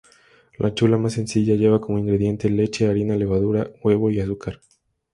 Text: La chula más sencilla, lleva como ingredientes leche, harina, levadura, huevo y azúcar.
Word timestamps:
La 0.57 0.73
chula 0.73 0.97
más 0.97 1.13
sencilla, 1.13 1.53
lleva 1.53 1.79
como 1.79 1.99
ingredientes 1.99 2.49
leche, 2.51 2.87
harina, 2.87 3.15
levadura, 3.15 3.69
huevo 3.83 4.09
y 4.09 4.19
azúcar. 4.19 4.59